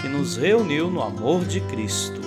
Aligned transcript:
que 0.00 0.08
nos 0.08 0.36
reuniu 0.36 0.90
no 0.90 1.02
amor 1.02 1.44
de 1.44 1.60
Cristo. 1.62 2.20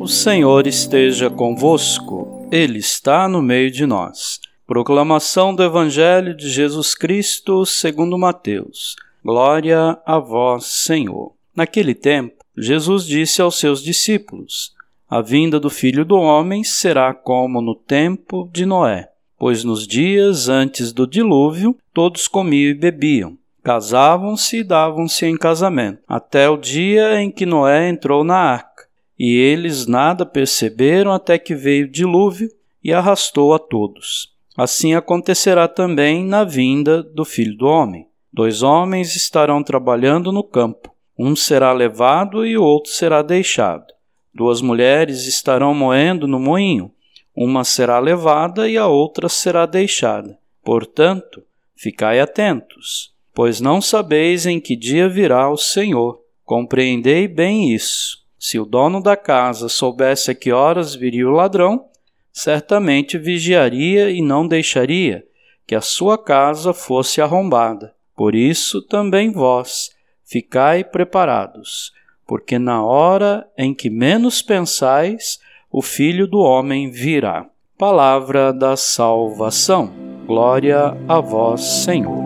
O 0.00 0.08
Senhor 0.08 0.66
esteja 0.66 1.30
convosco, 1.30 2.48
Ele 2.50 2.78
está 2.78 3.28
no 3.28 3.40
meio 3.40 3.70
de 3.70 3.86
nós. 3.86 4.40
Proclamação 4.66 5.54
do 5.54 5.62
Evangelho 5.62 6.36
de 6.36 6.50
Jesus 6.50 6.94
Cristo 6.94 7.64
segundo 7.64 8.18
Mateus. 8.18 8.96
Glória 9.24 9.98
a 10.04 10.18
vós, 10.18 10.66
Senhor. 10.66 11.34
Naquele 11.54 11.94
tempo, 11.94 12.44
Jesus 12.56 13.06
disse 13.06 13.40
aos 13.40 13.58
seus 13.58 13.82
discípulos: 13.82 14.72
A 15.08 15.20
vinda 15.20 15.60
do 15.60 15.70
Filho 15.70 16.04
do 16.04 16.16
Homem 16.16 16.64
será 16.64 17.14
como 17.14 17.60
no 17.60 17.74
tempo 17.74 18.50
de 18.52 18.66
Noé 18.66 19.11
pois 19.42 19.64
nos 19.64 19.88
dias 19.88 20.48
antes 20.48 20.92
do 20.92 21.04
dilúvio 21.04 21.76
todos 21.92 22.28
comiam 22.28 22.70
e 22.70 22.74
bebiam, 22.74 23.36
casavam-se 23.60 24.58
e 24.58 24.62
davam-se 24.62 25.26
em 25.26 25.36
casamento, 25.36 25.98
até 26.06 26.48
o 26.48 26.56
dia 26.56 27.20
em 27.20 27.28
que 27.28 27.44
Noé 27.44 27.88
entrou 27.88 28.22
na 28.22 28.36
arca. 28.36 28.86
E 29.18 29.34
eles 29.34 29.84
nada 29.84 30.24
perceberam 30.24 31.10
até 31.10 31.38
que 31.38 31.56
veio 31.56 31.86
o 31.86 31.90
dilúvio 31.90 32.48
e 32.84 32.92
arrastou 32.92 33.52
a 33.52 33.58
todos. 33.58 34.32
Assim 34.56 34.94
acontecerá 34.94 35.66
também 35.66 36.24
na 36.24 36.44
vinda 36.44 37.02
do 37.02 37.24
Filho 37.24 37.56
do 37.56 37.66
Homem. 37.66 38.06
Dois 38.32 38.62
homens 38.62 39.16
estarão 39.16 39.60
trabalhando 39.60 40.30
no 40.30 40.44
campo, 40.44 40.94
um 41.18 41.34
será 41.34 41.72
levado 41.72 42.46
e 42.46 42.56
o 42.56 42.62
outro 42.62 42.92
será 42.92 43.22
deixado. 43.22 43.86
Duas 44.32 44.62
mulheres 44.62 45.26
estarão 45.26 45.74
moendo 45.74 46.28
no 46.28 46.38
moinho, 46.38 46.92
uma 47.34 47.64
será 47.64 47.98
levada 47.98 48.68
e 48.68 48.76
a 48.76 48.86
outra 48.86 49.28
será 49.28 49.66
deixada. 49.66 50.38
Portanto, 50.62 51.42
ficai 51.74 52.20
atentos, 52.20 53.12
pois 53.34 53.60
não 53.60 53.80
sabeis 53.80 54.46
em 54.46 54.60
que 54.60 54.76
dia 54.76 55.08
virá 55.08 55.50
o 55.50 55.56
Senhor. 55.56 56.20
Compreendei 56.44 57.26
bem 57.26 57.72
isso. 57.72 58.22
Se 58.38 58.58
o 58.58 58.64
dono 58.64 59.02
da 59.02 59.16
casa 59.16 59.68
soubesse 59.68 60.30
a 60.30 60.34
que 60.34 60.52
horas 60.52 60.94
viria 60.94 61.28
o 61.28 61.32
ladrão, 61.32 61.86
certamente 62.32 63.18
vigiaria 63.18 64.10
e 64.10 64.20
não 64.20 64.46
deixaria 64.46 65.24
que 65.66 65.74
a 65.74 65.80
sua 65.80 66.18
casa 66.18 66.74
fosse 66.74 67.20
arrombada. 67.20 67.94
Por 68.16 68.34
isso 68.34 68.82
também 68.82 69.30
vós 69.30 69.90
ficai 70.24 70.82
preparados, 70.82 71.92
porque 72.26 72.58
na 72.58 72.84
hora 72.84 73.48
em 73.56 73.74
que 73.74 73.90
menos 73.90 74.42
pensais, 74.42 75.38
o 75.72 75.80
Filho 75.80 76.26
do 76.26 76.38
Homem 76.38 76.90
virá. 76.90 77.46
Palavra 77.78 78.52
da 78.52 78.76
salvação. 78.76 79.90
Glória 80.26 80.94
a 81.08 81.18
vós, 81.18 81.62
Senhor. 81.62 82.22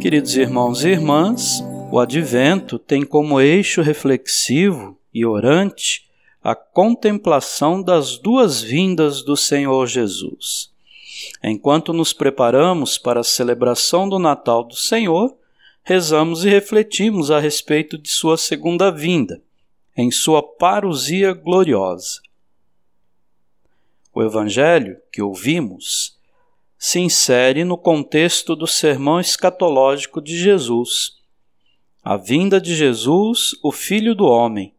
Queridos 0.00 0.36
irmãos 0.36 0.84
e 0.84 0.90
irmãs, 0.90 1.64
o 1.90 1.98
advento 1.98 2.78
tem 2.78 3.04
como 3.04 3.40
eixo 3.40 3.82
reflexivo 3.82 4.96
e 5.12 5.26
orante 5.26 6.08
a 6.44 6.54
contemplação 6.54 7.82
das 7.82 8.16
duas 8.16 8.62
vindas 8.62 9.20
do 9.20 9.36
Senhor 9.36 9.84
Jesus. 9.88 10.70
Enquanto 11.42 11.92
nos 11.92 12.12
preparamos 12.12 12.98
para 12.98 13.20
a 13.20 13.24
celebração 13.24 14.08
do 14.08 14.20
Natal 14.20 14.62
do 14.62 14.76
Senhor, 14.76 15.34
rezamos 15.82 16.44
e 16.44 16.48
refletimos 16.48 17.32
a 17.32 17.40
respeito 17.40 17.98
de 17.98 18.08
sua 18.08 18.36
segunda 18.36 18.92
vinda 18.92 19.42
em 19.96 20.10
sua 20.10 20.42
parousia 20.42 21.32
gloriosa. 21.32 22.20
O 24.12 24.22
Evangelho 24.22 24.96
que 25.12 25.22
ouvimos 25.22 26.18
se 26.78 27.00
insere 27.00 27.64
no 27.64 27.78
contexto 27.78 28.54
do 28.54 28.66
sermão 28.66 29.18
escatológico 29.18 30.20
de 30.20 30.36
Jesus. 30.36 31.18
A 32.02 32.16
vinda 32.16 32.60
de 32.60 32.74
Jesus, 32.76 33.52
o 33.62 33.72
Filho 33.72 34.14
do 34.14 34.26
Homem, 34.26 34.74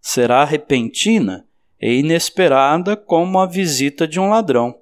será 0.00 0.44
repentina 0.44 1.46
e 1.80 2.00
inesperada 2.00 2.96
como 2.96 3.38
a 3.38 3.46
visita 3.46 4.06
de 4.06 4.20
um 4.20 4.28
ladrão. 4.28 4.78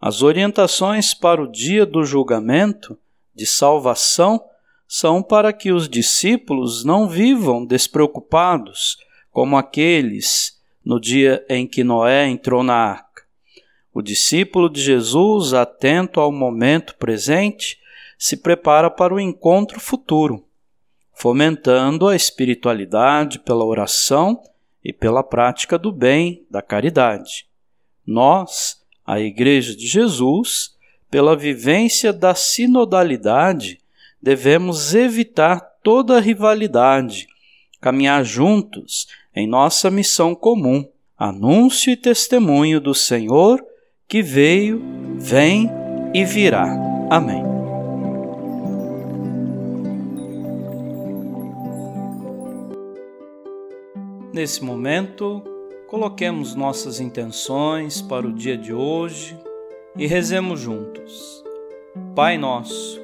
As 0.00 0.22
orientações 0.22 1.14
para 1.14 1.42
o 1.42 1.50
dia 1.50 1.86
do 1.86 2.04
julgamento, 2.04 2.98
de 3.34 3.46
salvação, 3.46 4.44
são 4.86 5.22
para 5.22 5.52
que 5.52 5.72
os 5.72 5.88
discípulos 5.88 6.84
não 6.84 7.08
vivam 7.08 7.64
despreocupados 7.64 8.96
como 9.30 9.56
aqueles 9.56 10.60
no 10.84 11.00
dia 11.00 11.44
em 11.48 11.66
que 11.66 11.82
Noé 11.82 12.28
entrou 12.28 12.62
na 12.62 12.74
arca. 12.74 13.24
O 13.92 14.02
discípulo 14.02 14.68
de 14.68 14.82
Jesus, 14.82 15.54
atento 15.54 16.20
ao 16.20 16.30
momento 16.30 16.96
presente, 16.96 17.78
se 18.18 18.36
prepara 18.36 18.90
para 18.90 19.14
o 19.14 19.20
encontro 19.20 19.80
futuro, 19.80 20.46
fomentando 21.12 22.08
a 22.08 22.16
espiritualidade 22.16 23.38
pela 23.38 23.64
oração 23.64 24.42
e 24.84 24.92
pela 24.92 25.22
prática 25.22 25.78
do 25.78 25.90
bem, 25.90 26.46
da 26.50 26.60
caridade. 26.60 27.46
Nós, 28.06 28.82
a 29.06 29.20
Igreja 29.20 29.74
de 29.74 29.86
Jesus, 29.86 30.74
pela 31.10 31.36
vivência 31.36 32.12
da 32.12 32.34
sinodalidade, 32.34 33.80
devemos 34.24 34.94
evitar 34.94 35.60
toda 35.82 36.18
rivalidade, 36.18 37.26
caminhar 37.78 38.24
juntos 38.24 39.06
em 39.36 39.46
nossa 39.46 39.90
missão 39.90 40.34
comum, 40.34 40.88
anúncio 41.16 41.92
e 41.92 41.96
testemunho 41.96 42.80
do 42.80 42.94
Senhor 42.94 43.62
que 44.08 44.22
veio, 44.22 44.82
vem 45.18 45.70
e 46.14 46.24
virá. 46.24 46.74
Amém. 47.10 47.44
Nesse 54.32 54.64
momento, 54.64 55.42
coloquemos 55.86 56.54
nossas 56.54 56.98
intenções 56.98 58.00
para 58.00 58.26
o 58.26 58.32
dia 58.32 58.56
de 58.56 58.72
hoje 58.72 59.38
e 59.94 60.06
rezemos 60.06 60.60
juntos. 60.60 61.44
Pai 62.16 62.38
nosso, 62.38 63.03